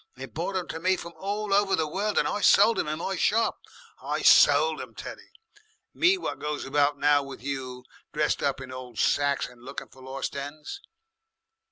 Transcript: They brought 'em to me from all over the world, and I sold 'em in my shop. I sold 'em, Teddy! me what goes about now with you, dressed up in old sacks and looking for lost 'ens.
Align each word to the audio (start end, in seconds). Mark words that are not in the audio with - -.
They 0.15 0.25
brought 0.25 0.55
'em 0.57 0.67
to 0.69 0.79
me 0.79 0.95
from 0.97 1.13
all 1.15 1.53
over 1.53 1.75
the 1.75 1.87
world, 1.87 2.17
and 2.17 2.27
I 2.27 2.41
sold 2.41 2.79
'em 2.79 2.87
in 2.87 2.97
my 2.97 3.15
shop. 3.15 3.59
I 4.01 4.23
sold 4.23 4.81
'em, 4.81 4.95
Teddy! 4.95 5.29
me 5.93 6.17
what 6.17 6.39
goes 6.39 6.65
about 6.65 6.97
now 6.97 7.21
with 7.21 7.43
you, 7.43 7.85
dressed 8.11 8.41
up 8.41 8.59
in 8.59 8.71
old 8.71 8.97
sacks 8.97 9.47
and 9.47 9.61
looking 9.61 9.89
for 9.89 10.01
lost 10.01 10.35
'ens. 10.35 10.81